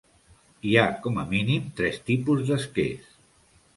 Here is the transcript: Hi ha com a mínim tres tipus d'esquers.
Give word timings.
Hi 0.69 0.71
ha 0.77 0.85
com 1.03 1.19
a 1.23 1.25
mínim 1.33 1.67
tres 1.81 1.99
tipus 2.09 2.43
d'esquers. 2.49 3.13